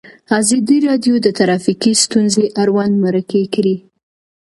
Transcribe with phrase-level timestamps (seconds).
[0.39, 3.75] ازادي راډیو د ټرافیکي ستونزې اړوند مرکې کړي.